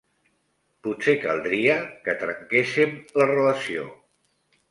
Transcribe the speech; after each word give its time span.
Potser 0.85 1.13
caldria 1.25 1.75
que 2.07 2.15
trenquéssem 2.23 2.97
la 3.23 3.27
relació. 3.35 3.85